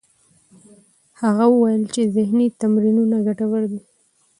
هغه 1.21 1.45
وویل 1.49 1.83
چې 1.93 2.11
ذهنې 2.15 2.47
تمرینونه 2.61 3.17
ګټور 3.27 3.63
دي. 3.71 3.79